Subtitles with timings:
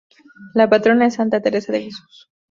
[0.55, 2.27] La Patrona es Santa Teresa de Jesús.